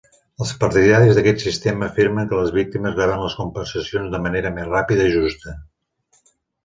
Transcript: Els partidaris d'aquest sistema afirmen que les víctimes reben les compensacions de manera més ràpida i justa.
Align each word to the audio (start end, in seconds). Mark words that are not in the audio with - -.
Els 0.43 0.51
partidaris 0.61 1.17
d'aquest 1.17 1.43
sistema 1.47 1.89
afirmen 1.89 2.31
que 2.31 2.39
les 2.39 2.49
víctimes 2.57 2.97
reben 3.03 3.23
les 3.25 3.35
compensacions 3.43 4.11
de 4.17 4.23
manera 4.25 4.53
més 4.59 4.69
ràpida 4.75 5.07
i 5.11 5.17
justa. 5.21 5.55